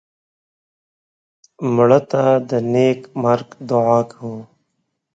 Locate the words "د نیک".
2.49-3.01